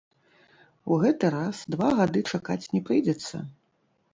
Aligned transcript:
У 0.95 0.97
гэты 1.03 1.29
раз 1.35 1.59
два 1.75 1.91
гады 1.99 2.25
чакаць 2.33 2.69
не 2.73 2.81
прыйдзецца? 2.89 3.35